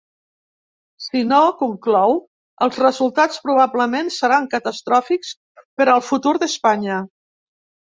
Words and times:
Si 1.07 1.19
no, 1.31 1.41
conclou, 1.59 2.15
els 2.67 2.79
resultats 2.85 3.43
‘probablement 3.45 4.11
seran 4.17 4.49
catastròfics 4.55 5.37
per 5.61 5.89
al 5.97 6.05
futur 6.11 6.37
d’Espanya’. 6.45 7.01